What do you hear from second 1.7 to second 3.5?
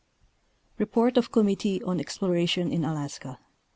ON EXPLORATION IN ALASKA.